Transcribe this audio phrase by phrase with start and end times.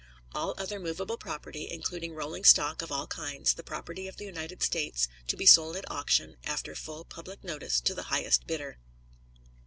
[0.33, 4.63] All other movable property, including rolling stock of all kinds, the property of the United
[4.63, 8.79] States, to be sold at auction, after full public notice, to the highest bidder.